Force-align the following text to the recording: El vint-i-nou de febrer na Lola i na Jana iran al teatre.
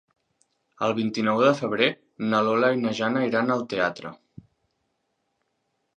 El 0.85 0.93
vint-i-nou 0.99 1.41
de 1.47 1.51
febrer 1.59 1.89
na 2.31 2.41
Lola 2.47 2.73
i 2.77 2.81
na 2.87 2.97
Jana 3.01 3.23
iran 3.29 3.57
al 3.57 3.65
teatre. 3.75 4.15